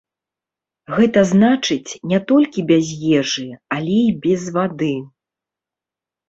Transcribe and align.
Гэта 0.97 1.19
значыць, 1.33 1.91
не 2.13 2.19
толькі 2.31 2.63
без 2.71 2.85
ежы, 3.19 3.45
але 3.77 3.95
і 4.07 4.11
без 4.25 4.41
вады. 4.57 4.91